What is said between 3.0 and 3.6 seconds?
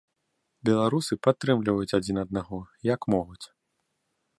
могуць.